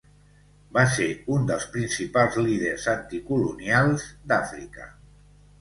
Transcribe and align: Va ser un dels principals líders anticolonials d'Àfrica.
Va 0.77 0.85
ser 0.93 1.09
un 1.35 1.43
dels 1.51 1.67
principals 1.75 2.39
líders 2.47 2.87
anticolonials 2.97 4.09
d'Àfrica. 4.33 4.91